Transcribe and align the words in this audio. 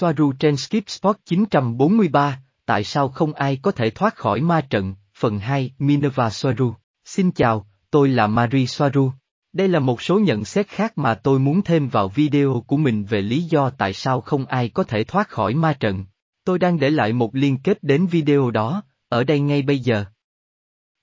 Soaru 0.00 0.32
trên 0.32 0.56
Skip 0.56 0.90
Spot 0.90 1.16
943, 1.24 2.38
tại 2.66 2.84
sao 2.84 3.08
không 3.08 3.32
ai 3.32 3.58
có 3.62 3.72
thể 3.72 3.90
thoát 3.90 4.16
khỏi 4.16 4.40
ma 4.40 4.60
trận, 4.60 4.94
phần 5.16 5.38
2, 5.38 5.70
Minerva 5.78 6.30
Soaru. 6.30 6.74
Xin 7.04 7.30
chào, 7.30 7.66
tôi 7.90 8.08
là 8.08 8.26
Marie 8.26 8.66
Soaru. 8.66 9.12
Đây 9.52 9.68
là 9.68 9.78
một 9.78 10.02
số 10.02 10.18
nhận 10.18 10.44
xét 10.44 10.68
khác 10.68 10.98
mà 10.98 11.14
tôi 11.14 11.38
muốn 11.38 11.62
thêm 11.62 11.88
vào 11.88 12.08
video 12.08 12.64
của 12.66 12.76
mình 12.76 13.04
về 13.04 13.20
lý 13.20 13.42
do 13.42 13.70
tại 13.70 13.92
sao 13.92 14.20
không 14.20 14.46
ai 14.46 14.68
có 14.68 14.82
thể 14.82 15.04
thoát 15.04 15.28
khỏi 15.28 15.54
ma 15.54 15.72
trận. 15.72 16.04
Tôi 16.44 16.58
đang 16.58 16.78
để 16.78 16.90
lại 16.90 17.12
một 17.12 17.34
liên 17.34 17.58
kết 17.62 17.82
đến 17.82 18.06
video 18.06 18.50
đó, 18.50 18.82
ở 19.08 19.24
đây 19.24 19.40
ngay 19.40 19.62
bây 19.62 19.78
giờ. 19.78 20.04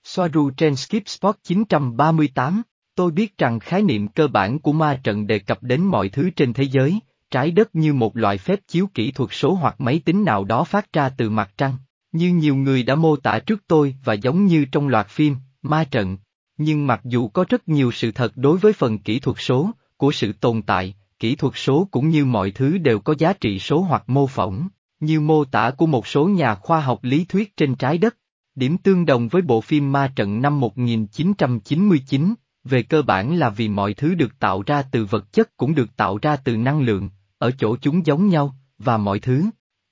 Soaru 0.04 0.50
trên 0.50 0.76
Skip 0.76 1.08
Spot 1.08 1.36
938, 1.42 2.62
tôi 2.94 3.10
biết 3.10 3.38
rằng 3.38 3.60
khái 3.60 3.82
niệm 3.82 4.08
cơ 4.08 4.28
bản 4.28 4.58
của 4.58 4.72
ma 4.72 5.00
trận 5.02 5.26
đề 5.26 5.38
cập 5.38 5.62
đến 5.62 5.84
mọi 5.84 6.08
thứ 6.08 6.30
trên 6.30 6.52
thế 6.52 6.64
giới, 6.64 7.00
trái 7.30 7.50
đất 7.50 7.74
như 7.74 7.94
một 7.94 8.16
loại 8.16 8.38
phép 8.38 8.60
chiếu 8.68 8.88
kỹ 8.94 9.10
thuật 9.10 9.30
số 9.32 9.54
hoặc 9.54 9.80
máy 9.80 10.00
tính 10.04 10.24
nào 10.24 10.44
đó 10.44 10.64
phát 10.64 10.92
ra 10.92 11.08
từ 11.08 11.30
mặt 11.30 11.50
trăng, 11.58 11.76
như 12.12 12.32
nhiều 12.32 12.56
người 12.56 12.82
đã 12.82 12.94
mô 12.94 13.16
tả 13.16 13.38
trước 13.38 13.62
tôi 13.66 13.94
và 14.04 14.14
giống 14.14 14.46
như 14.46 14.64
trong 14.72 14.88
loạt 14.88 15.08
phim, 15.08 15.36
ma 15.62 15.84
trận. 15.84 16.16
Nhưng 16.56 16.86
mặc 16.86 17.00
dù 17.04 17.28
có 17.28 17.44
rất 17.48 17.68
nhiều 17.68 17.92
sự 17.92 18.12
thật 18.12 18.32
đối 18.36 18.58
với 18.58 18.72
phần 18.72 18.98
kỹ 18.98 19.20
thuật 19.20 19.36
số, 19.40 19.70
của 19.96 20.12
sự 20.12 20.32
tồn 20.32 20.62
tại, 20.62 20.94
kỹ 21.18 21.34
thuật 21.36 21.52
số 21.56 21.88
cũng 21.90 22.08
như 22.08 22.24
mọi 22.24 22.50
thứ 22.50 22.78
đều 22.78 22.98
có 22.98 23.14
giá 23.18 23.32
trị 23.32 23.58
số 23.58 23.80
hoặc 23.80 24.04
mô 24.06 24.26
phỏng, 24.26 24.68
như 25.00 25.20
mô 25.20 25.44
tả 25.44 25.70
của 25.70 25.86
một 25.86 26.06
số 26.06 26.28
nhà 26.28 26.54
khoa 26.54 26.80
học 26.80 26.98
lý 27.02 27.24
thuyết 27.24 27.56
trên 27.56 27.74
trái 27.74 27.98
đất. 27.98 28.16
Điểm 28.54 28.78
tương 28.78 29.06
đồng 29.06 29.28
với 29.28 29.42
bộ 29.42 29.60
phim 29.60 29.92
Ma 29.92 30.12
Trận 30.16 30.42
năm 30.42 30.60
1999, 30.60 32.34
về 32.64 32.82
cơ 32.82 33.02
bản 33.02 33.36
là 33.36 33.50
vì 33.50 33.68
mọi 33.68 33.94
thứ 33.94 34.14
được 34.14 34.38
tạo 34.38 34.62
ra 34.66 34.82
từ 34.82 35.04
vật 35.04 35.32
chất 35.32 35.56
cũng 35.56 35.74
được 35.74 35.96
tạo 35.96 36.18
ra 36.22 36.36
từ 36.36 36.56
năng 36.56 36.80
lượng, 36.80 37.10
ở 37.38 37.50
chỗ 37.50 37.76
chúng 37.76 38.06
giống 38.06 38.28
nhau, 38.28 38.54
và 38.78 38.96
mọi 38.96 39.18
thứ. 39.18 39.44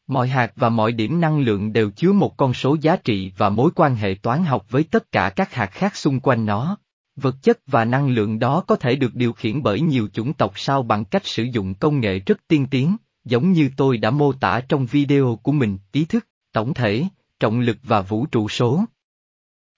Mọi 0.07 0.29
hạt 0.29 0.53
và 0.57 0.69
mọi 0.69 0.93
điểm 0.93 1.21
năng 1.21 1.41
lượng 1.41 1.73
đều 1.73 1.91
chứa 1.91 2.13
một 2.13 2.37
con 2.37 2.55
số 2.55 2.77
giá 2.81 2.97
trị 2.97 3.33
và 3.37 3.49
mối 3.49 3.71
quan 3.75 3.97
hệ 3.97 4.15
toán 4.23 4.45
học 4.45 4.67
với 4.71 4.85
tất 4.85 5.13
cả 5.13 5.33
các 5.37 5.55
hạt 5.55 5.67
khác 5.67 5.97
xung 5.97 6.21
quanh 6.21 6.47
nó. 6.47 6.79
Vật 7.17 7.37
chất 7.43 7.59
và 7.67 7.85
năng 7.85 8.09
lượng 8.09 8.39
đó 8.39 8.65
có 8.67 8.77
thể 8.77 8.97
được 8.97 9.15
điều 9.15 9.33
khiển 9.33 9.63
bởi 9.63 9.81
nhiều 9.81 10.09
chủng 10.13 10.33
tộc 10.33 10.53
sao 10.57 10.83
bằng 10.83 11.05
cách 11.05 11.27
sử 11.27 11.43
dụng 11.43 11.75
công 11.75 12.01
nghệ 12.01 12.19
rất 12.19 12.39
tiên 12.49 12.67
tiến, 12.71 12.97
giống 13.25 13.53
như 13.53 13.71
tôi 13.77 13.97
đã 13.97 14.11
mô 14.11 14.33
tả 14.33 14.61
trong 14.69 14.87
video 14.87 15.39
của 15.43 15.53
mình, 15.53 15.79
ý 15.93 16.05
thức, 16.05 16.27
tổng 16.53 16.75
thể, 16.75 17.05
trọng 17.41 17.61
lực 17.61 17.77
và 17.83 18.01
vũ 18.01 18.27
trụ 18.27 18.49
số. 18.49 18.85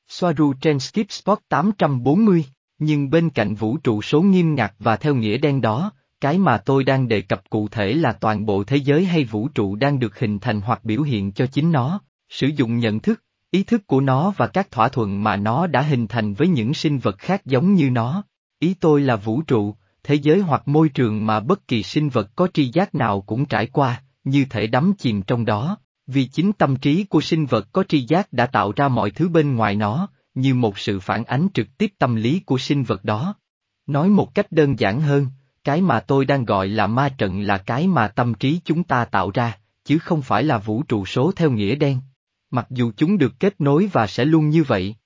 Soaru 0.09 0.53
trên 0.53 0.81
Skip 0.81 1.11
Spot 1.11 1.39
840, 1.49 2.45
nhưng 2.79 3.11
bên 3.11 3.31
cạnh 3.31 3.55
vũ 3.55 3.77
trụ 3.77 4.03
số 4.03 4.23
nghiêm 4.23 4.55
ngặt 4.55 4.75
và 4.79 4.97
theo 4.97 5.15
nghĩa 5.15 5.39
đen 5.39 5.61
đó, 5.61 5.93
cái 6.21 6.39
mà 6.39 6.59
tôi 6.59 6.85
đang 6.85 7.09
đề 7.09 7.21
cập 7.21 7.51
cụ 7.51 7.69
thể 7.69 7.95
là 7.95 8.13
toàn 8.13 8.47
bộ 8.47 8.65
thế 8.65 8.77
giới 8.77 9.05
hay 9.05 9.25
vũ 9.25 9.49
trụ 9.49 9.77
đang 9.77 9.99
được 9.99 10.19
hình 10.19 10.39
thành 10.39 10.61
hoặc 10.61 10.85
biểu 10.85 11.03
hiện 11.03 11.33
cho 11.33 11.47
chính 11.47 11.73
nó, 11.73 12.01
sử 12.29 12.47
dụng 12.47 12.79
nhận 12.79 13.01
thức, 13.01 13.23
ý 13.51 13.63
thức 13.63 13.87
của 13.87 14.01
nó 14.01 14.33
và 14.37 14.47
các 14.47 14.71
thỏa 14.71 14.89
thuận 14.89 15.23
mà 15.23 15.37
nó 15.37 15.67
đã 15.67 15.83
hình 15.83 16.07
thành 16.07 16.35
với 16.35 16.49
những 16.49 16.75
sinh 16.75 16.99
vật 16.99 17.19
khác 17.19 17.47
giống 17.47 17.75
như 17.75 17.91
nó. 17.91 18.23
Ý 18.59 18.75
tôi 18.81 19.01
là 19.01 19.17
vũ 19.17 19.43
trụ, 19.43 19.75
thế 20.03 20.15
giới 20.15 20.41
hoặc 20.41 20.69
môi 20.69 20.89
trường 20.89 21.27
mà 21.27 21.41
bất 21.41 21.69
kỳ 21.69 21.83
sinh 21.83 22.09
vật 22.09 22.31
có 22.37 22.49
tri 22.55 22.71
giác 22.73 22.95
nào 22.95 23.21
cũng 23.21 23.47
trải 23.47 23.67
qua, 23.67 24.03
như 24.25 24.45
thể 24.51 24.67
đắm 24.67 24.93
chìm 24.99 25.23
trong 25.23 25.45
đó, 25.45 25.77
vì 26.07 26.25
chính 26.25 26.53
tâm 26.53 26.77
trí 26.77 27.05
của 27.05 27.21
sinh 27.21 27.47
vật 27.47 27.69
có 27.73 27.85
tri 27.89 28.01
giác 28.01 28.33
đã 28.33 28.47
tạo 28.47 28.73
ra 28.77 28.89
mọi 28.89 29.11
thứ 29.11 29.29
bên 29.29 29.57
ngoài 29.57 29.77
nó, 29.77 30.09
như 30.35 30.55
một 30.55 30.79
sự 30.79 31.01
phản 31.01 31.25
ánh 31.25 31.49
trực 31.55 31.79
tiếp 31.79 31.93
tâm 31.99 32.15
lý 32.15 32.41
của 32.41 32.59
sinh 32.59 32.83
vật 32.83 33.05
đó. 33.05 33.35
Nói 33.87 34.09
một 34.09 34.35
cách 34.35 34.53
đơn 34.53 34.79
giản 34.79 35.01
hơn, 35.01 35.27
cái 35.69 35.81
mà 35.81 36.01
tôi 36.01 36.25
đang 36.25 36.45
gọi 36.45 36.69
là 36.69 36.87
ma 36.87 37.09
trận 37.19 37.41
là 37.41 37.59
cái 37.59 37.87
mà 37.87 38.09
tâm 38.09 38.35
trí 38.35 38.61
chúng 38.65 38.85
ta 38.85 39.05
tạo 39.05 39.31
ra, 39.35 39.59
chứ 39.85 39.99
không 39.99 40.23
phải 40.23 40.45
là 40.45 40.59
vũ 40.59 40.83
trụ 40.83 41.07
số 41.07 41.33
theo 41.37 41.51
nghĩa 41.51 41.75
đen. 41.75 42.01
Mặc 42.51 42.67
dù 42.71 42.93
chúng 42.97 43.19
được 43.19 43.41
kết 43.41 43.61
nối 43.61 43.91
và 43.93 44.07
sẽ 44.07 44.25
luôn 44.25 44.49
như 44.49 44.63
vậy. 44.63 44.97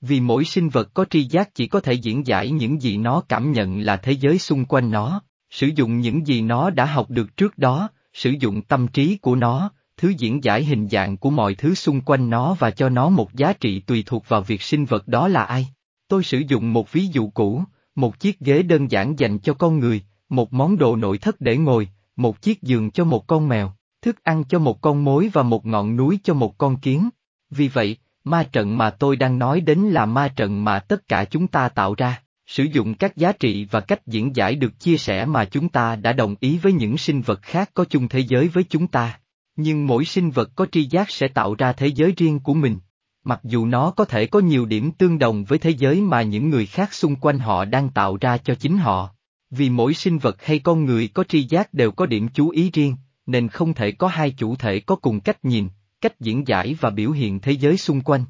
Vì 0.00 0.20
mỗi 0.20 0.44
sinh 0.44 0.68
vật 0.68 0.94
có 0.94 1.04
tri 1.04 1.22
giác 1.22 1.54
chỉ 1.54 1.66
có 1.66 1.80
thể 1.80 1.92
diễn 1.92 2.26
giải 2.26 2.50
những 2.50 2.82
gì 2.82 2.96
nó 2.96 3.22
cảm 3.28 3.52
nhận 3.52 3.80
là 3.80 3.96
thế 3.96 4.12
giới 4.12 4.38
xung 4.38 4.64
quanh 4.64 4.90
nó, 4.90 5.20
sử 5.50 5.66
dụng 5.66 6.00
những 6.00 6.26
gì 6.26 6.42
nó 6.42 6.70
đã 6.70 6.84
học 6.84 7.10
được 7.10 7.36
trước 7.36 7.58
đó, 7.58 7.88
sử 8.12 8.30
dụng 8.30 8.62
tâm 8.62 8.88
trí 8.88 9.16
của 9.16 9.34
nó, 9.34 9.70
thứ 9.96 10.12
diễn 10.18 10.44
giải 10.44 10.64
hình 10.64 10.88
dạng 10.88 11.16
của 11.16 11.30
mọi 11.30 11.54
thứ 11.54 11.74
xung 11.74 12.00
quanh 12.00 12.30
nó 12.30 12.54
và 12.54 12.70
cho 12.70 12.88
nó 12.88 13.08
một 13.08 13.34
giá 13.34 13.52
trị 13.52 13.80
tùy 13.80 14.02
thuộc 14.06 14.28
vào 14.28 14.42
việc 14.42 14.62
sinh 14.62 14.84
vật 14.84 15.08
đó 15.08 15.28
là 15.28 15.44
ai. 15.44 15.68
Tôi 16.08 16.24
sử 16.24 16.42
dụng 16.48 16.72
một 16.72 16.92
ví 16.92 17.06
dụ 17.06 17.30
cũ, 17.30 17.62
một 17.96 18.20
chiếc 18.20 18.40
ghế 18.40 18.62
đơn 18.62 18.90
giản 18.90 19.18
dành 19.18 19.38
cho 19.38 19.54
con 19.54 19.78
người, 19.78 20.02
một 20.28 20.52
món 20.52 20.78
đồ 20.78 20.96
nội 20.96 21.18
thất 21.18 21.40
để 21.40 21.56
ngồi, 21.56 21.88
một 22.16 22.42
chiếc 22.42 22.62
giường 22.62 22.90
cho 22.90 23.04
một 23.04 23.26
con 23.26 23.48
mèo, 23.48 23.72
thức 24.02 24.24
ăn 24.24 24.44
cho 24.44 24.58
một 24.58 24.80
con 24.80 25.04
mối 25.04 25.30
và 25.32 25.42
một 25.42 25.66
ngọn 25.66 25.96
núi 25.96 26.18
cho 26.24 26.34
một 26.34 26.58
con 26.58 26.76
kiến. 26.76 27.08
Vì 27.50 27.68
vậy, 27.68 27.96
ma 28.24 28.42
trận 28.52 28.78
mà 28.78 28.90
tôi 28.90 29.16
đang 29.16 29.38
nói 29.38 29.60
đến 29.60 29.78
là 29.78 30.06
ma 30.06 30.28
trận 30.28 30.64
mà 30.64 30.78
tất 30.78 31.08
cả 31.08 31.24
chúng 31.24 31.46
ta 31.46 31.68
tạo 31.68 31.94
ra, 31.94 32.22
sử 32.46 32.64
dụng 32.64 32.94
các 32.94 33.16
giá 33.16 33.32
trị 33.32 33.66
và 33.70 33.80
cách 33.80 34.06
diễn 34.06 34.36
giải 34.36 34.54
được 34.54 34.80
chia 34.80 34.96
sẻ 34.96 35.24
mà 35.24 35.44
chúng 35.44 35.68
ta 35.68 35.96
đã 35.96 36.12
đồng 36.12 36.34
ý 36.40 36.58
với 36.58 36.72
những 36.72 36.98
sinh 36.98 37.20
vật 37.20 37.42
khác 37.42 37.70
có 37.74 37.84
chung 37.84 38.08
thế 38.08 38.20
giới 38.20 38.48
với 38.48 38.64
chúng 38.68 38.86
ta. 38.86 39.18
Nhưng 39.56 39.86
mỗi 39.86 40.04
sinh 40.04 40.30
vật 40.30 40.50
có 40.54 40.66
tri 40.72 40.84
giác 40.84 41.10
sẽ 41.10 41.28
tạo 41.28 41.54
ra 41.54 41.72
thế 41.72 41.86
giới 41.86 42.12
riêng 42.16 42.40
của 42.40 42.54
mình 42.54 42.78
mặc 43.26 43.40
dù 43.44 43.66
nó 43.66 43.90
có 43.90 44.04
thể 44.04 44.26
có 44.26 44.40
nhiều 44.40 44.66
điểm 44.66 44.90
tương 44.90 45.18
đồng 45.18 45.44
với 45.44 45.58
thế 45.58 45.70
giới 45.70 46.00
mà 46.00 46.22
những 46.22 46.50
người 46.50 46.66
khác 46.66 46.94
xung 46.94 47.16
quanh 47.16 47.38
họ 47.38 47.64
đang 47.64 47.88
tạo 47.88 48.16
ra 48.20 48.38
cho 48.38 48.54
chính 48.54 48.78
họ. 48.78 49.10
Vì 49.50 49.70
mỗi 49.70 49.94
sinh 49.94 50.18
vật 50.18 50.44
hay 50.44 50.58
con 50.58 50.84
người 50.84 51.08
có 51.08 51.24
tri 51.24 51.42
giác 51.42 51.74
đều 51.74 51.90
có 51.90 52.06
điểm 52.06 52.28
chú 52.28 52.48
ý 52.48 52.70
riêng, 52.70 52.96
nên 53.26 53.48
không 53.48 53.74
thể 53.74 53.92
có 53.92 54.08
hai 54.08 54.30
chủ 54.30 54.56
thể 54.56 54.80
có 54.80 54.96
cùng 54.96 55.20
cách 55.20 55.44
nhìn, 55.44 55.68
cách 56.00 56.20
diễn 56.20 56.46
giải 56.46 56.76
và 56.80 56.90
biểu 56.90 57.10
hiện 57.10 57.40
thế 57.40 57.52
giới 57.52 57.76
xung 57.76 58.00
quanh. 58.00 58.24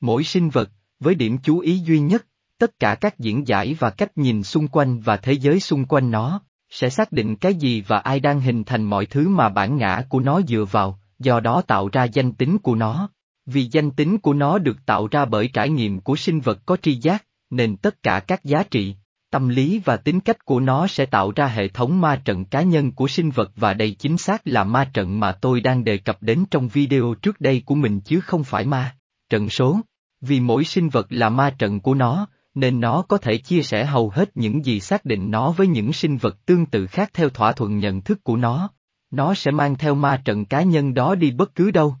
Mỗi 0.00 0.24
sinh 0.24 0.50
vật, 0.50 0.70
với 1.00 1.14
điểm 1.14 1.38
chú 1.38 1.58
ý 1.58 1.78
duy 1.78 2.00
nhất, 2.00 2.26
tất 2.58 2.78
cả 2.78 2.94
các 2.94 3.18
diễn 3.18 3.48
giải 3.48 3.76
và 3.78 3.90
cách 3.90 4.18
nhìn 4.18 4.42
xung 4.42 4.68
quanh 4.68 5.00
và 5.00 5.16
thế 5.16 5.32
giới 5.32 5.60
xung 5.60 5.84
quanh 5.84 6.10
nó, 6.10 6.40
sẽ 6.70 6.90
xác 6.90 7.12
định 7.12 7.36
cái 7.36 7.54
gì 7.54 7.80
và 7.80 7.98
ai 7.98 8.20
đang 8.20 8.40
hình 8.40 8.64
thành 8.64 8.84
mọi 8.84 9.06
thứ 9.06 9.28
mà 9.28 9.48
bản 9.48 9.76
ngã 9.76 10.02
của 10.08 10.20
nó 10.20 10.40
dựa 10.48 10.64
vào, 10.70 11.00
do 11.18 11.40
đó 11.40 11.62
tạo 11.66 11.88
ra 11.92 12.04
danh 12.04 12.32
tính 12.32 12.58
của 12.58 12.74
nó. 12.74 13.08
Vì 13.52 13.68
danh 13.72 13.90
tính 13.90 14.18
của 14.18 14.34
nó 14.34 14.58
được 14.58 14.86
tạo 14.86 15.08
ra 15.10 15.24
bởi 15.24 15.50
trải 15.52 15.70
nghiệm 15.70 16.00
của 16.00 16.16
sinh 16.16 16.40
vật 16.40 16.58
có 16.66 16.76
tri 16.76 16.94
giác, 16.94 17.24
nên 17.50 17.76
tất 17.76 18.02
cả 18.02 18.20
các 18.20 18.44
giá 18.44 18.62
trị, 18.62 18.94
tâm 19.30 19.48
lý 19.48 19.80
và 19.84 19.96
tính 19.96 20.20
cách 20.20 20.44
của 20.44 20.60
nó 20.60 20.86
sẽ 20.86 21.06
tạo 21.06 21.32
ra 21.36 21.46
hệ 21.46 21.68
thống 21.68 22.00
ma 22.00 22.22
trận 22.24 22.44
cá 22.44 22.62
nhân 22.62 22.92
của 22.92 23.08
sinh 23.08 23.30
vật 23.30 23.52
và 23.56 23.74
đây 23.74 23.96
chính 23.98 24.18
xác 24.18 24.42
là 24.44 24.64
ma 24.64 24.90
trận 24.92 25.20
mà 25.20 25.32
tôi 25.32 25.60
đang 25.60 25.84
đề 25.84 25.98
cập 25.98 26.22
đến 26.22 26.44
trong 26.50 26.68
video 26.68 27.14
trước 27.22 27.40
đây 27.40 27.62
của 27.66 27.74
mình 27.74 28.00
chứ 28.00 28.20
không 28.20 28.44
phải 28.44 28.64
ma 28.64 28.96
trận 29.30 29.50
số. 29.50 29.80
Vì 30.20 30.40
mỗi 30.40 30.64
sinh 30.64 30.88
vật 30.88 31.06
là 31.10 31.28
ma 31.28 31.50
trận 31.58 31.80
của 31.80 31.94
nó, 31.94 32.26
nên 32.54 32.80
nó 32.80 33.02
có 33.02 33.18
thể 33.18 33.38
chia 33.38 33.62
sẻ 33.62 33.84
hầu 33.84 34.10
hết 34.10 34.36
những 34.36 34.64
gì 34.64 34.80
xác 34.80 35.04
định 35.04 35.30
nó 35.30 35.52
với 35.52 35.66
những 35.66 35.92
sinh 35.92 36.16
vật 36.16 36.46
tương 36.46 36.66
tự 36.66 36.86
khác 36.86 37.10
theo 37.14 37.28
thỏa 37.28 37.52
thuận 37.52 37.78
nhận 37.78 38.02
thức 38.02 38.24
của 38.24 38.36
nó. 38.36 38.70
Nó 39.10 39.34
sẽ 39.34 39.50
mang 39.50 39.76
theo 39.76 39.94
ma 39.94 40.22
trận 40.24 40.44
cá 40.44 40.62
nhân 40.62 40.94
đó 40.94 41.14
đi 41.14 41.30
bất 41.30 41.54
cứ 41.54 41.70
đâu. 41.70 41.96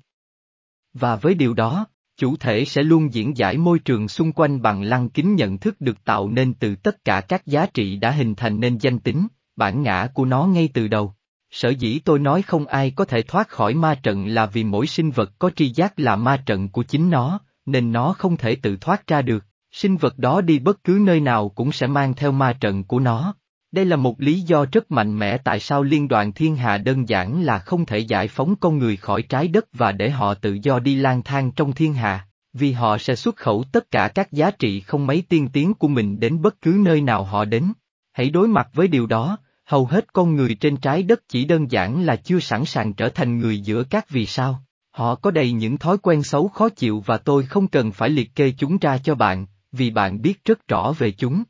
Và 0.94 1.16
với 1.16 1.34
điều 1.34 1.54
đó, 1.54 1.86
chủ 2.16 2.36
thể 2.36 2.64
sẽ 2.64 2.82
luôn 2.82 3.14
diễn 3.14 3.36
giải 3.36 3.56
môi 3.56 3.78
trường 3.78 4.08
xung 4.08 4.32
quanh 4.32 4.62
bằng 4.62 4.82
lăng 4.82 5.10
kính 5.10 5.34
nhận 5.34 5.58
thức 5.58 5.80
được 5.80 6.04
tạo 6.04 6.28
nên 6.28 6.54
từ 6.54 6.74
tất 6.76 7.04
cả 7.04 7.20
các 7.20 7.46
giá 7.46 7.66
trị 7.66 7.96
đã 7.96 8.10
hình 8.10 8.34
thành 8.34 8.60
nên 8.60 8.78
danh 8.78 8.98
tính, 8.98 9.26
bản 9.56 9.82
ngã 9.82 10.08
của 10.14 10.24
nó 10.24 10.44
ngay 10.44 10.68
từ 10.74 10.88
đầu. 10.88 11.14
Sở 11.50 11.68
dĩ 11.68 11.98
tôi 11.98 12.18
nói 12.18 12.42
không 12.42 12.66
ai 12.66 12.90
có 12.90 13.04
thể 13.04 13.22
thoát 13.22 13.48
khỏi 13.48 13.74
ma 13.74 13.94
trận 13.94 14.26
là 14.26 14.46
vì 14.46 14.64
mỗi 14.64 14.86
sinh 14.86 15.10
vật 15.10 15.30
có 15.38 15.50
tri 15.56 15.68
giác 15.68 16.00
là 16.00 16.16
ma 16.16 16.42
trận 16.46 16.68
của 16.68 16.82
chính 16.82 17.10
nó, 17.10 17.40
nên 17.66 17.92
nó 17.92 18.12
không 18.12 18.36
thể 18.36 18.56
tự 18.56 18.76
thoát 18.76 19.06
ra 19.06 19.22
được, 19.22 19.44
sinh 19.72 19.96
vật 19.96 20.18
đó 20.18 20.40
đi 20.40 20.58
bất 20.58 20.84
cứ 20.84 20.98
nơi 21.02 21.20
nào 21.20 21.48
cũng 21.48 21.72
sẽ 21.72 21.86
mang 21.86 22.14
theo 22.14 22.32
ma 22.32 22.52
trận 22.52 22.84
của 22.84 22.98
nó. 22.98 23.34
Đây 23.72 23.84
là 23.84 23.96
một 23.96 24.20
lý 24.20 24.40
do 24.40 24.66
rất 24.72 24.90
mạnh 24.90 25.18
mẽ 25.18 25.38
tại 25.38 25.60
sao 25.60 25.82
Liên 25.82 26.08
đoàn 26.08 26.32
Thiên 26.32 26.56
Hà 26.56 26.78
đơn 26.78 27.08
giản 27.08 27.42
là 27.42 27.58
không 27.58 27.86
thể 27.86 27.98
giải 27.98 28.28
phóng 28.28 28.56
con 28.56 28.78
người 28.78 28.96
khỏi 28.96 29.22
trái 29.22 29.48
đất 29.48 29.64
và 29.72 29.92
để 29.92 30.10
họ 30.10 30.34
tự 30.34 30.58
do 30.62 30.78
đi 30.78 30.96
lang 30.96 31.22
thang 31.22 31.50
trong 31.50 31.72
thiên 31.72 31.94
hà, 31.94 32.26
vì 32.52 32.72
họ 32.72 32.98
sẽ 32.98 33.14
xuất 33.14 33.36
khẩu 33.36 33.64
tất 33.72 33.90
cả 33.90 34.08
các 34.14 34.32
giá 34.32 34.50
trị 34.50 34.80
không 34.80 35.06
mấy 35.06 35.22
tiên 35.28 35.48
tiến 35.52 35.74
của 35.74 35.88
mình 35.88 36.20
đến 36.20 36.42
bất 36.42 36.60
cứ 36.62 36.80
nơi 36.84 37.00
nào 37.00 37.24
họ 37.24 37.44
đến. 37.44 37.72
Hãy 38.12 38.30
đối 38.30 38.48
mặt 38.48 38.68
với 38.72 38.88
điều 38.88 39.06
đó, 39.06 39.38
hầu 39.64 39.86
hết 39.86 40.12
con 40.12 40.36
người 40.36 40.54
trên 40.60 40.76
trái 40.76 41.02
đất 41.02 41.28
chỉ 41.28 41.44
đơn 41.44 41.70
giản 41.70 42.02
là 42.02 42.16
chưa 42.16 42.40
sẵn 42.40 42.64
sàng 42.64 42.92
trở 42.92 43.08
thành 43.08 43.38
người 43.38 43.60
giữa 43.60 43.84
các 43.84 44.10
vì 44.10 44.26
sao. 44.26 44.64
Họ 44.90 45.14
có 45.14 45.30
đầy 45.30 45.52
những 45.52 45.78
thói 45.78 45.98
quen 45.98 46.22
xấu 46.22 46.48
khó 46.48 46.68
chịu 46.68 47.02
và 47.06 47.16
tôi 47.16 47.42
không 47.42 47.68
cần 47.68 47.92
phải 47.92 48.10
liệt 48.10 48.34
kê 48.34 48.52
chúng 48.58 48.78
ra 48.78 48.98
cho 48.98 49.14
bạn, 49.14 49.46
vì 49.72 49.90
bạn 49.90 50.22
biết 50.22 50.44
rất 50.44 50.68
rõ 50.68 50.92
về 50.98 51.10
chúng. 51.10 51.42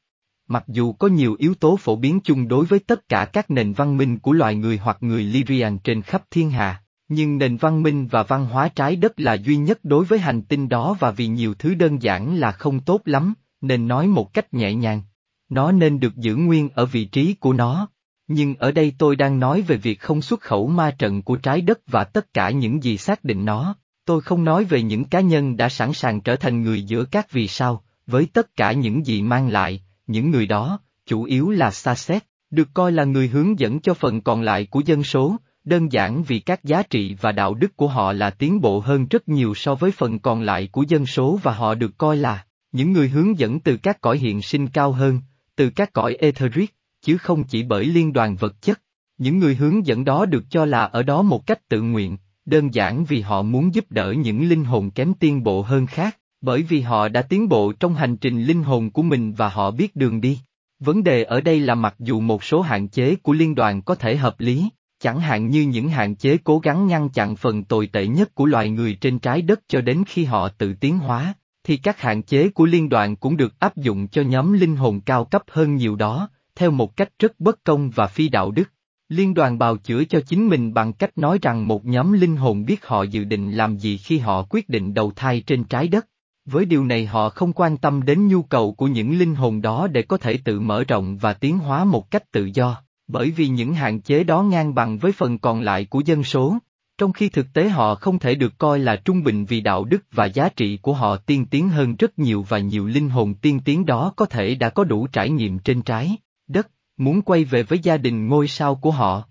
Mặc 0.52 0.64
dù 0.68 0.92
có 0.92 1.08
nhiều 1.08 1.36
yếu 1.38 1.54
tố 1.54 1.76
phổ 1.76 1.96
biến 1.96 2.20
chung 2.20 2.48
đối 2.48 2.66
với 2.66 2.78
tất 2.78 3.08
cả 3.08 3.24
các 3.24 3.50
nền 3.50 3.72
văn 3.72 3.96
minh 3.96 4.18
của 4.18 4.32
loài 4.32 4.54
người 4.54 4.78
hoặc 4.78 4.96
người 5.00 5.24
Lyrian 5.24 5.78
trên 5.78 6.02
khắp 6.02 6.22
thiên 6.30 6.50
hà, 6.50 6.82
nhưng 7.08 7.38
nền 7.38 7.56
văn 7.56 7.82
minh 7.82 8.06
và 8.06 8.22
văn 8.22 8.46
hóa 8.46 8.68
trái 8.68 8.96
đất 8.96 9.20
là 9.20 9.34
duy 9.34 9.56
nhất 9.56 9.78
đối 9.82 10.04
với 10.04 10.18
hành 10.18 10.42
tinh 10.42 10.68
đó 10.68 10.96
và 11.00 11.10
vì 11.10 11.26
nhiều 11.26 11.54
thứ 11.54 11.74
đơn 11.74 12.02
giản 12.02 12.36
là 12.36 12.52
không 12.52 12.80
tốt 12.80 13.00
lắm, 13.04 13.34
nên 13.60 13.88
nói 13.88 14.06
một 14.06 14.34
cách 14.34 14.54
nhẹ 14.54 14.74
nhàng. 14.74 15.02
Nó 15.48 15.72
nên 15.72 16.00
được 16.00 16.16
giữ 16.16 16.36
nguyên 16.36 16.68
ở 16.74 16.86
vị 16.86 17.04
trí 17.04 17.34
của 17.34 17.52
nó. 17.52 17.88
Nhưng 18.28 18.54
ở 18.54 18.72
đây 18.72 18.92
tôi 18.98 19.16
đang 19.16 19.40
nói 19.40 19.62
về 19.62 19.76
việc 19.76 20.00
không 20.00 20.22
xuất 20.22 20.40
khẩu 20.40 20.66
ma 20.66 20.90
trận 20.98 21.22
của 21.22 21.36
trái 21.36 21.60
đất 21.60 21.80
và 21.86 22.04
tất 22.04 22.34
cả 22.34 22.50
những 22.50 22.82
gì 22.82 22.96
xác 22.96 23.24
định 23.24 23.44
nó. 23.44 23.74
Tôi 24.04 24.20
không 24.20 24.44
nói 24.44 24.64
về 24.64 24.82
những 24.82 25.04
cá 25.04 25.20
nhân 25.20 25.56
đã 25.56 25.68
sẵn 25.68 25.92
sàng 25.92 26.20
trở 26.20 26.36
thành 26.36 26.62
người 26.62 26.82
giữa 26.82 27.04
các 27.04 27.32
vì 27.32 27.48
sao, 27.48 27.84
với 28.06 28.26
tất 28.32 28.56
cả 28.56 28.72
những 28.72 29.06
gì 29.06 29.22
mang 29.22 29.48
lại, 29.48 29.82
những 30.10 30.30
người 30.30 30.46
đó, 30.46 30.78
chủ 31.06 31.24
yếu 31.24 31.50
là 31.50 31.70
xa 31.70 31.94
xét, 31.94 32.24
được 32.50 32.68
coi 32.74 32.92
là 32.92 33.04
người 33.04 33.28
hướng 33.28 33.58
dẫn 33.58 33.80
cho 33.80 33.94
phần 33.94 34.20
còn 34.20 34.42
lại 34.42 34.66
của 34.70 34.82
dân 34.86 35.04
số, 35.04 35.36
đơn 35.64 35.92
giản 35.92 36.22
vì 36.22 36.38
các 36.38 36.64
giá 36.64 36.82
trị 36.82 37.16
và 37.20 37.32
đạo 37.32 37.54
đức 37.54 37.76
của 37.76 37.88
họ 37.88 38.12
là 38.12 38.30
tiến 38.30 38.60
bộ 38.60 38.80
hơn 38.80 39.06
rất 39.10 39.28
nhiều 39.28 39.54
so 39.54 39.74
với 39.74 39.90
phần 39.90 40.18
còn 40.18 40.42
lại 40.42 40.68
của 40.72 40.84
dân 40.88 41.06
số 41.06 41.38
và 41.42 41.52
họ 41.52 41.74
được 41.74 41.98
coi 41.98 42.16
là 42.16 42.44
những 42.72 42.92
người 42.92 43.08
hướng 43.08 43.38
dẫn 43.38 43.60
từ 43.60 43.76
các 43.76 44.00
cõi 44.00 44.18
hiện 44.18 44.42
sinh 44.42 44.68
cao 44.68 44.92
hơn, 44.92 45.20
từ 45.56 45.70
các 45.70 45.92
cõi 45.92 46.14
etheric, 46.14 46.74
chứ 47.02 47.16
không 47.16 47.44
chỉ 47.44 47.62
bởi 47.62 47.84
liên 47.84 48.12
đoàn 48.12 48.36
vật 48.36 48.62
chất. 48.62 48.80
Những 49.18 49.38
người 49.38 49.54
hướng 49.54 49.86
dẫn 49.86 50.04
đó 50.04 50.26
được 50.26 50.44
cho 50.50 50.64
là 50.64 50.84
ở 50.84 51.02
đó 51.02 51.22
một 51.22 51.46
cách 51.46 51.68
tự 51.68 51.82
nguyện, 51.82 52.16
đơn 52.44 52.74
giản 52.74 53.04
vì 53.04 53.20
họ 53.20 53.42
muốn 53.42 53.74
giúp 53.74 53.84
đỡ 53.90 54.14
những 54.18 54.48
linh 54.48 54.64
hồn 54.64 54.90
kém 54.90 55.14
tiến 55.14 55.42
bộ 55.42 55.62
hơn 55.62 55.86
khác, 55.86 56.18
bởi 56.40 56.62
vì 56.62 56.80
họ 56.80 57.08
đã 57.08 57.22
tiến 57.22 57.48
bộ 57.48 57.72
trong 57.72 57.94
hành 57.94 58.16
trình 58.16 58.44
linh 58.44 58.62
hồn 58.62 58.90
của 58.90 59.02
mình 59.02 59.32
và 59.32 59.48
họ 59.48 59.70
biết 59.70 59.96
đường 59.96 60.20
đi. 60.20 60.38
Vấn 60.78 61.04
đề 61.04 61.24
ở 61.24 61.40
đây 61.40 61.60
là 61.60 61.74
mặc 61.74 61.94
dù 61.98 62.20
một 62.20 62.44
số 62.44 62.60
hạn 62.60 62.88
chế 62.88 63.16
của 63.16 63.32
liên 63.32 63.54
đoàn 63.54 63.82
có 63.82 63.94
thể 63.94 64.16
hợp 64.16 64.40
lý, 64.40 64.68
chẳng 65.00 65.20
hạn 65.20 65.48
như 65.48 65.62
những 65.62 65.88
hạn 65.88 66.14
chế 66.14 66.36
cố 66.44 66.58
gắng 66.58 66.86
ngăn 66.86 67.08
chặn 67.08 67.36
phần 67.36 67.64
tồi 67.64 67.86
tệ 67.86 68.06
nhất 68.06 68.34
của 68.34 68.46
loài 68.46 68.70
người 68.70 68.94
trên 68.94 69.18
trái 69.18 69.42
đất 69.42 69.60
cho 69.68 69.80
đến 69.80 70.02
khi 70.06 70.24
họ 70.24 70.48
tự 70.48 70.74
tiến 70.74 70.98
hóa, 70.98 71.34
thì 71.64 71.76
các 71.76 72.00
hạn 72.00 72.22
chế 72.22 72.48
của 72.48 72.66
liên 72.66 72.88
đoàn 72.88 73.16
cũng 73.16 73.36
được 73.36 73.58
áp 73.58 73.76
dụng 73.76 74.08
cho 74.08 74.22
nhóm 74.22 74.52
linh 74.52 74.76
hồn 74.76 75.00
cao 75.00 75.24
cấp 75.24 75.42
hơn 75.50 75.76
nhiều 75.76 75.96
đó, 75.96 76.28
theo 76.54 76.70
một 76.70 76.96
cách 76.96 77.08
rất 77.18 77.40
bất 77.40 77.64
công 77.64 77.90
và 77.90 78.06
phi 78.06 78.28
đạo 78.28 78.50
đức. 78.50 78.70
Liên 79.08 79.34
đoàn 79.34 79.58
bào 79.58 79.76
chữa 79.76 80.04
cho 80.04 80.20
chính 80.20 80.48
mình 80.48 80.74
bằng 80.74 80.92
cách 80.92 81.18
nói 81.18 81.38
rằng 81.42 81.68
một 81.68 81.84
nhóm 81.84 82.12
linh 82.12 82.36
hồn 82.36 82.64
biết 82.64 82.86
họ 82.86 83.02
dự 83.02 83.24
định 83.24 83.52
làm 83.52 83.76
gì 83.76 83.96
khi 83.96 84.18
họ 84.18 84.46
quyết 84.50 84.68
định 84.68 84.94
đầu 84.94 85.12
thai 85.16 85.40
trên 85.40 85.64
trái 85.64 85.88
đất. 85.88 86.06
Với 86.50 86.64
điều 86.64 86.84
này 86.84 87.06
họ 87.06 87.28
không 87.28 87.52
quan 87.52 87.76
tâm 87.76 88.02
đến 88.02 88.28
nhu 88.28 88.42
cầu 88.42 88.72
của 88.72 88.86
những 88.86 89.18
linh 89.18 89.34
hồn 89.34 89.62
đó 89.62 89.86
để 89.86 90.02
có 90.02 90.16
thể 90.16 90.38
tự 90.44 90.60
mở 90.60 90.84
rộng 90.84 91.16
và 91.16 91.32
tiến 91.32 91.58
hóa 91.58 91.84
một 91.84 92.10
cách 92.10 92.32
tự 92.32 92.50
do, 92.54 92.82
bởi 93.08 93.30
vì 93.30 93.48
những 93.48 93.74
hạn 93.74 94.00
chế 94.00 94.24
đó 94.24 94.42
ngang 94.42 94.74
bằng 94.74 94.98
với 94.98 95.12
phần 95.12 95.38
còn 95.38 95.60
lại 95.60 95.84
của 95.84 96.00
dân 96.00 96.24
số, 96.24 96.58
trong 96.98 97.12
khi 97.12 97.28
thực 97.28 97.46
tế 97.52 97.68
họ 97.68 97.94
không 97.94 98.18
thể 98.18 98.34
được 98.34 98.58
coi 98.58 98.78
là 98.78 98.96
trung 98.96 99.22
bình 99.22 99.44
vì 99.44 99.60
đạo 99.60 99.84
đức 99.84 100.02
và 100.12 100.24
giá 100.24 100.48
trị 100.48 100.76
của 100.82 100.92
họ 100.92 101.16
tiên 101.16 101.46
tiến 101.46 101.68
hơn 101.68 101.96
rất 101.96 102.18
nhiều 102.18 102.46
và 102.48 102.58
nhiều 102.58 102.86
linh 102.86 103.08
hồn 103.08 103.34
tiên 103.34 103.60
tiến 103.64 103.86
đó 103.86 104.12
có 104.16 104.26
thể 104.26 104.54
đã 104.54 104.68
có 104.68 104.84
đủ 104.84 105.06
trải 105.06 105.30
nghiệm 105.30 105.58
trên 105.58 105.82
trái 105.82 106.16
đất, 106.48 106.70
muốn 106.96 107.22
quay 107.22 107.44
về 107.44 107.62
với 107.62 107.78
gia 107.78 107.96
đình 107.96 108.28
ngôi 108.28 108.48
sao 108.48 108.74
của 108.74 108.90
họ. 108.90 109.22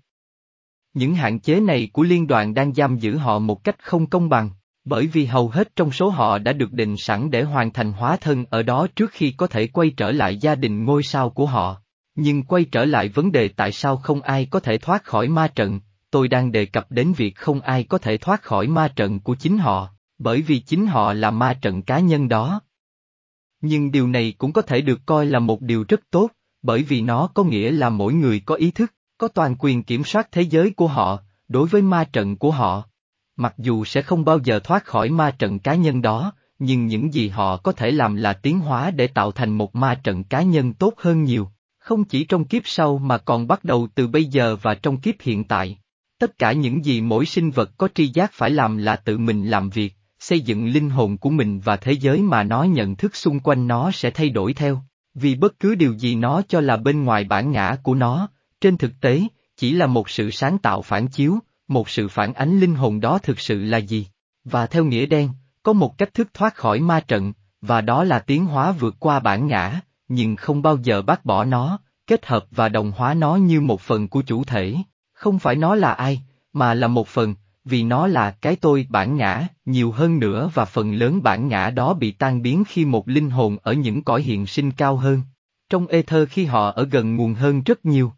Những 0.94 1.14
hạn 1.14 1.40
chế 1.40 1.60
này 1.60 1.90
của 1.92 2.02
liên 2.02 2.26
đoàn 2.26 2.54
đang 2.54 2.74
giam 2.74 2.98
giữ 2.98 3.16
họ 3.16 3.38
một 3.38 3.64
cách 3.64 3.76
không 3.84 4.06
công 4.06 4.28
bằng, 4.28 4.50
bởi 4.84 5.06
vì 5.06 5.24
hầu 5.24 5.48
hết 5.48 5.76
trong 5.76 5.92
số 5.92 6.08
họ 6.08 6.38
đã 6.38 6.52
được 6.52 6.72
định 6.72 6.96
sẵn 6.96 7.30
để 7.30 7.42
hoàn 7.42 7.72
thành 7.72 7.92
hóa 7.92 8.16
thân 8.16 8.44
ở 8.50 8.62
đó 8.62 8.86
trước 8.96 9.10
khi 9.10 9.30
có 9.36 9.46
thể 9.46 9.66
quay 9.66 9.90
trở 9.96 10.12
lại 10.12 10.36
gia 10.36 10.54
đình 10.54 10.84
ngôi 10.84 11.02
sao 11.02 11.30
của 11.30 11.46
họ. 11.46 11.76
Nhưng 12.14 12.42
quay 12.42 12.64
trở 12.64 12.84
lại 12.84 13.08
vấn 13.08 13.32
đề 13.32 13.48
tại 13.48 13.72
sao 13.72 13.96
không 13.96 14.22
ai 14.22 14.46
có 14.50 14.60
thể 14.60 14.78
thoát 14.78 15.04
khỏi 15.04 15.28
ma 15.28 15.48
trận, 15.48 15.80
tôi 16.10 16.28
đang 16.28 16.52
đề 16.52 16.66
cập 16.66 16.90
đến 16.90 17.12
việc 17.12 17.36
không 17.36 17.60
ai 17.60 17.84
có 17.84 17.98
thể 17.98 18.16
thoát 18.16 18.42
khỏi 18.42 18.66
ma 18.66 18.88
trận 18.96 19.20
của 19.20 19.34
chính 19.34 19.58
họ, 19.58 19.88
bởi 20.18 20.42
vì 20.42 20.58
chính 20.60 20.86
họ 20.86 21.12
là 21.12 21.30
ma 21.30 21.54
trận 21.54 21.82
cá 21.82 21.98
nhân 21.98 22.28
đó. 22.28 22.60
Nhưng 23.60 23.92
điều 23.92 24.08
này 24.08 24.34
cũng 24.38 24.52
có 24.52 24.62
thể 24.62 24.80
được 24.80 25.00
coi 25.06 25.26
là 25.26 25.38
một 25.38 25.60
điều 25.60 25.84
rất 25.88 26.00
tốt, 26.10 26.30
bởi 26.62 26.82
vì 26.82 27.00
nó 27.00 27.26
có 27.34 27.44
nghĩa 27.44 27.70
là 27.70 27.88
mỗi 27.88 28.14
người 28.14 28.40
có 28.40 28.54
ý 28.54 28.70
thức, 28.70 28.94
có 29.18 29.28
toàn 29.28 29.56
quyền 29.58 29.82
kiểm 29.82 30.04
soát 30.04 30.28
thế 30.32 30.42
giới 30.42 30.70
của 30.70 30.86
họ, 30.86 31.18
đối 31.48 31.68
với 31.68 31.82
ma 31.82 32.04
trận 32.04 32.36
của 32.36 32.50
họ. 32.50 32.89
Mặc 33.40 33.54
dù 33.58 33.84
sẽ 33.84 34.02
không 34.02 34.24
bao 34.24 34.38
giờ 34.44 34.60
thoát 34.60 34.84
khỏi 34.84 35.10
ma 35.10 35.30
trận 35.30 35.58
cá 35.58 35.74
nhân 35.74 36.02
đó, 36.02 36.32
nhưng 36.58 36.86
những 36.86 37.14
gì 37.14 37.28
họ 37.28 37.56
có 37.56 37.72
thể 37.72 37.90
làm 37.90 38.16
là 38.16 38.32
tiến 38.32 38.60
hóa 38.60 38.90
để 38.90 39.06
tạo 39.06 39.32
thành 39.32 39.50
một 39.58 39.76
ma 39.76 39.94
trận 39.94 40.24
cá 40.24 40.42
nhân 40.42 40.72
tốt 40.72 40.94
hơn 40.96 41.24
nhiều, 41.24 41.48
không 41.78 42.04
chỉ 42.04 42.24
trong 42.24 42.44
kiếp 42.44 42.62
sau 42.64 42.98
mà 42.98 43.18
còn 43.18 43.46
bắt 43.46 43.64
đầu 43.64 43.88
từ 43.94 44.06
bây 44.06 44.24
giờ 44.24 44.56
và 44.62 44.74
trong 44.74 45.00
kiếp 45.00 45.14
hiện 45.20 45.44
tại. 45.44 45.78
Tất 46.18 46.38
cả 46.38 46.52
những 46.52 46.84
gì 46.84 47.00
mỗi 47.00 47.26
sinh 47.26 47.50
vật 47.50 47.70
có 47.76 47.88
tri 47.94 48.06
giác 48.06 48.32
phải 48.32 48.50
làm 48.50 48.76
là 48.76 48.96
tự 48.96 49.18
mình 49.18 49.46
làm 49.46 49.70
việc, 49.70 49.94
xây 50.18 50.40
dựng 50.40 50.66
linh 50.66 50.90
hồn 50.90 51.16
của 51.16 51.30
mình 51.30 51.60
và 51.60 51.76
thế 51.76 51.92
giới 51.92 52.22
mà 52.22 52.42
nó 52.42 52.62
nhận 52.62 52.96
thức 52.96 53.16
xung 53.16 53.40
quanh 53.40 53.66
nó 53.66 53.90
sẽ 53.90 54.10
thay 54.10 54.28
đổi 54.28 54.54
theo, 54.54 54.82
vì 55.14 55.34
bất 55.34 55.60
cứ 55.60 55.74
điều 55.74 55.92
gì 55.92 56.14
nó 56.14 56.42
cho 56.48 56.60
là 56.60 56.76
bên 56.76 57.04
ngoài 57.04 57.24
bản 57.24 57.52
ngã 57.52 57.76
của 57.82 57.94
nó, 57.94 58.28
trên 58.60 58.76
thực 58.76 59.00
tế, 59.00 59.22
chỉ 59.56 59.72
là 59.72 59.86
một 59.86 60.10
sự 60.10 60.30
sáng 60.30 60.58
tạo 60.58 60.82
phản 60.82 61.08
chiếu, 61.08 61.38
một 61.70 61.88
sự 61.88 62.08
phản 62.08 62.34
ánh 62.34 62.60
linh 62.60 62.74
hồn 62.74 63.00
đó 63.00 63.18
thực 63.18 63.40
sự 63.40 63.64
là 63.64 63.78
gì. 63.78 64.06
Và 64.44 64.66
theo 64.66 64.84
nghĩa 64.84 65.06
đen, 65.06 65.30
có 65.62 65.72
một 65.72 65.98
cách 65.98 66.14
thức 66.14 66.28
thoát 66.34 66.54
khỏi 66.54 66.80
ma 66.80 67.00
trận, 67.00 67.32
và 67.60 67.80
đó 67.80 68.04
là 68.04 68.18
tiến 68.18 68.46
hóa 68.46 68.72
vượt 68.72 68.96
qua 68.98 69.20
bản 69.20 69.46
ngã, 69.46 69.80
nhưng 70.08 70.36
không 70.36 70.62
bao 70.62 70.76
giờ 70.82 71.02
bác 71.02 71.24
bỏ 71.24 71.44
nó, 71.44 71.78
kết 72.06 72.26
hợp 72.26 72.46
và 72.50 72.68
đồng 72.68 72.92
hóa 72.96 73.14
nó 73.14 73.36
như 73.36 73.60
một 73.60 73.80
phần 73.80 74.08
của 74.08 74.22
chủ 74.22 74.44
thể. 74.44 74.76
Không 75.12 75.38
phải 75.38 75.56
nó 75.56 75.74
là 75.74 75.92
ai, 75.92 76.22
mà 76.52 76.74
là 76.74 76.88
một 76.88 77.08
phần, 77.08 77.34
vì 77.64 77.82
nó 77.82 78.06
là 78.06 78.30
cái 78.30 78.56
tôi 78.56 78.86
bản 78.90 79.16
ngã, 79.16 79.46
nhiều 79.64 79.92
hơn 79.92 80.18
nữa 80.18 80.50
và 80.54 80.64
phần 80.64 80.94
lớn 80.94 81.22
bản 81.22 81.48
ngã 81.48 81.70
đó 81.70 81.94
bị 81.94 82.12
tan 82.12 82.42
biến 82.42 82.64
khi 82.68 82.84
một 82.84 83.08
linh 83.08 83.30
hồn 83.30 83.56
ở 83.62 83.72
những 83.72 84.04
cõi 84.04 84.22
hiện 84.22 84.46
sinh 84.46 84.72
cao 84.72 84.96
hơn. 84.96 85.22
Trong 85.70 85.86
ê 85.86 86.02
thơ 86.02 86.26
khi 86.30 86.44
họ 86.44 86.70
ở 86.70 86.84
gần 86.84 87.16
nguồn 87.16 87.34
hơn 87.34 87.62
rất 87.62 87.84
nhiều. 87.84 88.12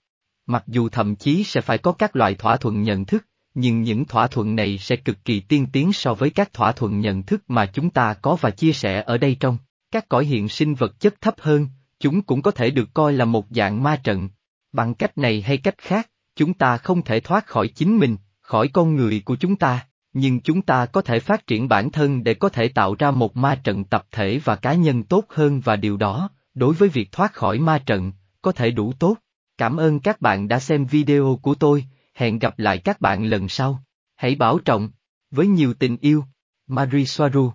Mặc 0.46 0.64
dù 0.66 0.88
thậm 0.88 1.16
chí 1.16 1.44
sẽ 1.44 1.60
phải 1.60 1.78
có 1.78 1.92
các 1.92 2.16
loại 2.16 2.34
thỏa 2.34 2.56
thuận 2.56 2.82
nhận 2.82 3.04
thức, 3.04 3.26
nhưng 3.54 3.82
những 3.82 4.04
thỏa 4.04 4.26
thuận 4.26 4.56
này 4.56 4.78
sẽ 4.78 4.96
cực 4.96 5.24
kỳ 5.24 5.40
tiên 5.40 5.66
tiến 5.72 5.92
so 5.92 6.14
với 6.14 6.30
các 6.30 6.52
thỏa 6.52 6.72
thuận 6.72 7.00
nhận 7.00 7.22
thức 7.22 7.42
mà 7.48 7.66
chúng 7.66 7.90
ta 7.90 8.14
có 8.14 8.36
và 8.40 8.50
chia 8.50 8.72
sẻ 8.72 9.02
ở 9.06 9.18
đây 9.18 9.36
trong. 9.40 9.58
Các 9.90 10.08
cõi 10.08 10.24
hiện 10.24 10.48
sinh 10.48 10.74
vật 10.74 11.00
chất 11.00 11.20
thấp 11.20 11.34
hơn, 11.38 11.68
chúng 12.00 12.22
cũng 12.22 12.42
có 12.42 12.50
thể 12.50 12.70
được 12.70 12.94
coi 12.94 13.12
là 13.12 13.24
một 13.24 13.46
dạng 13.50 13.82
ma 13.82 13.96
trận. 14.04 14.28
Bằng 14.72 14.94
cách 14.94 15.18
này 15.18 15.42
hay 15.42 15.56
cách 15.56 15.78
khác, 15.78 16.10
chúng 16.36 16.54
ta 16.54 16.76
không 16.76 17.02
thể 17.02 17.20
thoát 17.20 17.46
khỏi 17.46 17.68
chính 17.68 17.98
mình, 17.98 18.16
khỏi 18.40 18.68
con 18.68 18.96
người 18.96 19.22
của 19.24 19.36
chúng 19.36 19.56
ta, 19.56 19.86
nhưng 20.12 20.40
chúng 20.40 20.62
ta 20.62 20.86
có 20.86 21.02
thể 21.02 21.20
phát 21.20 21.46
triển 21.46 21.68
bản 21.68 21.90
thân 21.90 22.24
để 22.24 22.34
có 22.34 22.48
thể 22.48 22.68
tạo 22.68 22.94
ra 22.98 23.10
một 23.10 23.36
ma 23.36 23.60
trận 23.64 23.84
tập 23.84 24.06
thể 24.10 24.40
và 24.44 24.56
cá 24.56 24.74
nhân 24.74 25.02
tốt 25.02 25.24
hơn 25.28 25.60
và 25.60 25.76
điều 25.76 25.96
đó, 25.96 26.30
đối 26.54 26.74
với 26.74 26.88
việc 26.88 27.12
thoát 27.12 27.32
khỏi 27.32 27.58
ma 27.58 27.78
trận, 27.78 28.12
có 28.42 28.52
thể 28.52 28.70
đủ 28.70 28.92
tốt. 28.98 29.16
Cảm 29.58 29.76
ơn 29.76 30.00
các 30.00 30.20
bạn 30.20 30.48
đã 30.48 30.58
xem 30.58 30.84
video 30.84 31.38
của 31.42 31.54
tôi, 31.54 31.84
hẹn 32.14 32.38
gặp 32.38 32.58
lại 32.58 32.78
các 32.78 33.00
bạn 33.00 33.24
lần 33.24 33.48
sau. 33.48 33.84
Hãy 34.16 34.34
bảo 34.34 34.58
trọng, 34.58 34.90
với 35.30 35.46
nhiều 35.46 35.74
tình 35.74 35.96
yêu, 35.96 36.24
Marie 36.66 37.04
Soaru 37.04 37.52